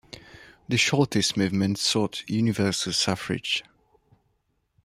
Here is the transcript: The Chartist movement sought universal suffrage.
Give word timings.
The 0.67 0.77
Chartist 0.77 1.37
movement 1.37 1.77
sought 1.77 2.27
universal 2.27 2.91
suffrage. 2.91 3.63